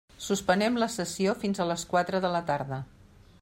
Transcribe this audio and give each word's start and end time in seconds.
Suspenem 0.27 0.79
la 0.83 0.87
sessió 0.93 1.35
fins 1.43 1.61
a 1.61 1.67
les 1.73 1.83
quatre 1.95 2.23
de 2.25 2.33
la 2.37 2.43
tarda. 2.51 2.81